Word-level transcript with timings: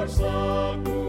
our 0.00 0.08
song. 0.08 0.99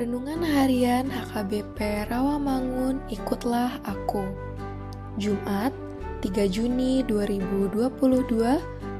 Renungan 0.00 0.40
Harian 0.40 1.12
HKBP 1.12 2.08
Rawamangun 2.08 3.04
Ikutlah 3.12 3.84
Aku. 3.84 4.24
Jumat 5.20 5.76
3 6.24 6.48
Juni 6.48 7.04
2022 7.04 7.84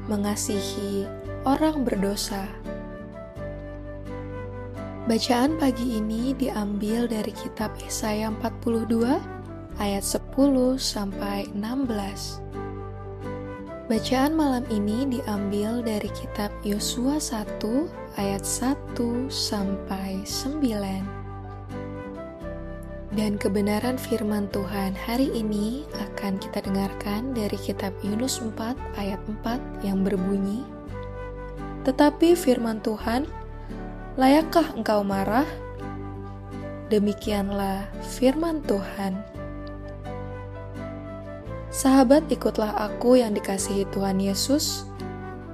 Mengasihi 0.05 1.09
Orang 1.41 1.89
Berdosa. 1.89 2.45
Bacaan 5.09 5.57
pagi 5.57 5.97
ini 5.97 6.37
diambil 6.37 7.09
dari 7.09 7.33
kitab 7.33 7.73
Yesaya 7.81 8.29
42 8.37 9.81
ayat 9.81 10.05
10 10.05 10.21
sampai 10.77 11.49
16 11.57 12.45
Bacaan 13.91 14.39
malam 14.39 14.63
ini 14.71 15.03
diambil 15.03 15.83
dari 15.83 16.07
kitab 16.15 16.47
Yosua 16.63 17.19
1 17.19 17.59
ayat 18.15 18.39
1 18.39 18.95
sampai 19.27 20.23
9. 20.23 23.11
Dan 23.11 23.35
kebenaran 23.35 23.99
firman 23.99 24.47
Tuhan 24.47 24.95
hari 24.95 25.27
ini 25.35 25.83
akan 26.07 26.39
kita 26.39 26.63
dengarkan 26.63 27.35
dari 27.35 27.59
kitab 27.59 27.91
Yunus 27.99 28.39
4 28.39 28.79
ayat 28.95 29.19
4 29.43 29.59
yang 29.83 30.07
berbunyi, 30.07 30.63
Tetapi 31.83 32.31
firman 32.39 32.79
Tuhan, 32.79 33.27
layakkah 34.15 34.71
engkau 34.71 35.03
marah? 35.03 35.51
Demikianlah 36.87 37.91
firman 38.07 38.63
Tuhan. 38.63 39.40
Sahabat, 41.71 42.27
ikutlah 42.27 42.75
aku 42.75 43.15
yang 43.23 43.31
dikasihi 43.31 43.87
Tuhan 43.95 44.19
Yesus. 44.19 44.83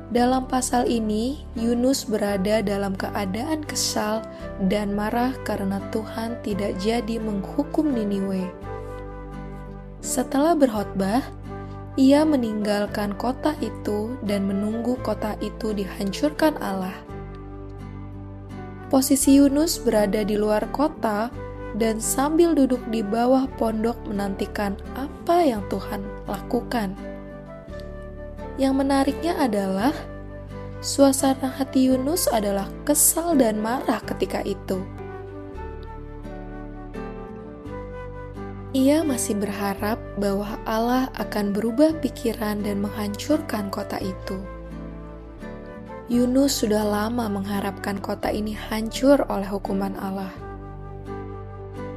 Dalam 0.10 0.50
pasal 0.50 0.90
ini, 0.90 1.46
Yunus 1.54 2.10
berada 2.10 2.66
dalam 2.66 2.98
keadaan 2.98 3.62
kesal 3.62 4.26
dan 4.66 4.98
marah 4.98 5.38
karena 5.46 5.78
Tuhan 5.94 6.42
tidak 6.42 6.74
jadi 6.82 7.22
menghukum 7.22 7.94
Niniwe. 7.94 8.50
Setelah 10.02 10.58
berkhotbah, 10.58 11.22
ia 12.02 12.26
meninggalkan 12.26 13.14
kota 13.14 13.54
itu 13.62 14.18
dan 14.26 14.50
menunggu 14.50 14.98
kota 15.06 15.38
itu 15.38 15.70
dihancurkan 15.70 16.58
Allah. 16.58 16.98
Posisi 18.90 19.38
Yunus 19.38 19.78
berada 19.78 20.26
di 20.26 20.34
luar 20.34 20.66
kota 20.74 21.30
dan 21.76 22.00
sambil 22.00 22.56
duduk 22.56 22.80
di 22.88 23.04
bawah 23.04 23.50
pondok 23.60 24.00
menantikan 24.08 24.80
apa 24.96 25.44
yang 25.44 25.60
Tuhan 25.68 26.00
lakukan. 26.24 26.96
Yang 28.56 28.74
menariknya 28.74 29.34
adalah 29.36 29.92
suasana 30.80 31.52
hati 31.52 31.92
Yunus 31.92 32.32
adalah 32.32 32.72
kesal 32.88 33.36
dan 33.36 33.60
marah 33.60 34.00
ketika 34.08 34.40
itu. 34.48 34.80
Ia 38.78 39.02
masih 39.02 39.42
berharap 39.42 39.98
bahwa 40.22 40.60
Allah 40.68 41.10
akan 41.18 41.50
berubah 41.50 41.98
pikiran 41.98 42.62
dan 42.62 42.84
menghancurkan 42.84 43.74
kota 43.74 43.98
itu. 43.98 44.38
Yunus 46.08 46.64
sudah 46.64 46.88
lama 46.88 47.28
mengharapkan 47.28 48.00
kota 48.00 48.32
ini 48.32 48.56
hancur 48.56 49.28
oleh 49.28 49.50
hukuman 49.50 49.92
Allah. 50.00 50.47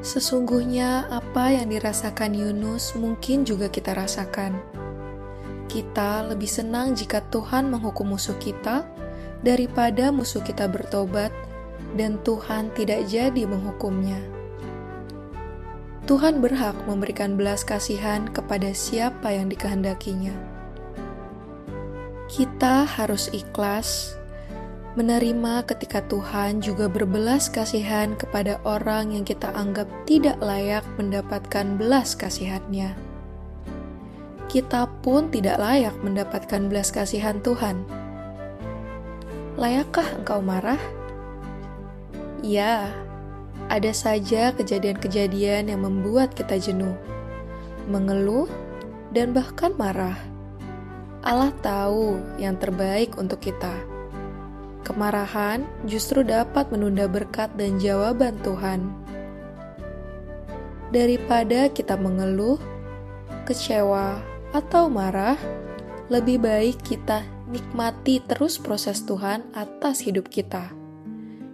Sesungguhnya, 0.01 1.05
apa 1.13 1.53
yang 1.53 1.69
dirasakan 1.69 2.33
Yunus 2.33 2.97
mungkin 2.97 3.45
juga 3.45 3.69
kita 3.69 3.93
rasakan. 3.93 4.57
Kita 5.69 6.25
lebih 6.25 6.49
senang 6.49 6.97
jika 6.97 7.21
Tuhan 7.29 7.69
menghukum 7.69 8.17
musuh 8.17 8.35
kita 8.41 8.89
daripada 9.45 10.09
musuh 10.09 10.41
kita 10.41 10.67
bertobat, 10.73 11.33
dan 11.95 12.17
Tuhan 12.23 12.71
tidak 12.73 13.07
jadi 13.11 13.45
menghukumnya. 13.45 14.19
Tuhan 16.09 16.43
berhak 16.43 16.75
memberikan 16.91 17.39
belas 17.39 17.63
kasihan 17.63 18.27
kepada 18.31 18.75
siapa 18.75 19.31
yang 19.31 19.47
dikehendakinya. 19.47 20.35
Kita 22.31 22.87
harus 22.87 23.31
ikhlas 23.31 24.20
menerima 24.99 25.63
ketika 25.71 26.03
Tuhan 26.11 26.59
juga 26.59 26.91
berbelas 26.91 27.47
kasihan 27.47 28.19
kepada 28.19 28.59
orang 28.67 29.15
yang 29.15 29.23
kita 29.23 29.47
anggap 29.55 29.87
tidak 30.03 30.35
layak 30.43 30.83
mendapatkan 30.99 31.79
belas 31.79 32.19
kasihannya. 32.19 32.99
Kita 34.51 34.91
pun 35.07 35.31
tidak 35.31 35.63
layak 35.63 35.95
mendapatkan 36.03 36.67
belas 36.67 36.91
kasihan 36.91 37.39
Tuhan. 37.39 37.87
Layakkah 39.55 40.19
engkau 40.19 40.43
marah? 40.43 40.81
Ya, 42.43 42.91
ada 43.71 43.95
saja 43.95 44.51
kejadian-kejadian 44.59 45.71
yang 45.71 45.87
membuat 45.87 46.35
kita 46.35 46.59
jenuh, 46.59 46.99
mengeluh, 47.87 48.51
dan 49.15 49.31
bahkan 49.31 49.71
marah. 49.79 50.19
Allah 51.23 51.55
tahu 51.63 52.19
yang 52.43 52.59
terbaik 52.59 53.15
untuk 53.15 53.39
kita. 53.39 53.90
Kemarahan 54.91 55.71
justru 55.87 56.27
dapat 56.27 56.67
menunda 56.75 57.07
berkat 57.07 57.55
dan 57.55 57.79
jawaban 57.79 58.35
Tuhan. 58.43 58.91
Daripada 60.91 61.71
kita 61.71 61.95
mengeluh, 61.95 62.59
kecewa, 63.47 64.19
atau 64.51 64.91
marah, 64.91 65.39
lebih 66.11 66.43
baik 66.43 66.83
kita 66.83 67.23
nikmati 67.47 68.19
terus 68.27 68.59
proses 68.59 69.07
Tuhan 69.07 69.47
atas 69.55 70.03
hidup 70.03 70.27
kita. 70.27 70.75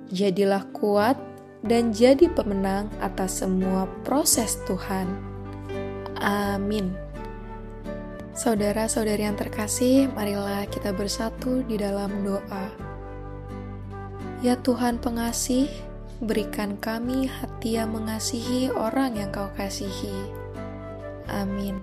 Jadilah 0.08 0.64
kuat 0.72 1.20
dan 1.60 1.92
jadi 1.92 2.32
pemenang 2.32 2.88
atas 3.04 3.44
semua 3.44 3.84
proses 4.00 4.56
Tuhan. 4.64 5.12
Amin. 6.24 6.96
Saudara-saudari 8.32 9.28
yang 9.28 9.36
terkasih, 9.36 10.08
marilah 10.16 10.64
kita 10.72 10.96
bersatu 10.96 11.60
di 11.68 11.76
dalam 11.76 12.24
doa. 12.24 12.85
Ya 14.44 14.60
Tuhan 14.60 15.00
pengasih, 15.00 15.64
berikan 16.20 16.76
kami 16.76 17.24
hati 17.24 17.80
yang 17.80 17.96
mengasihi 17.96 18.68
orang 18.68 19.16
yang 19.16 19.32
kau 19.32 19.48
kasihi. 19.56 20.12
Amin. 21.32 21.80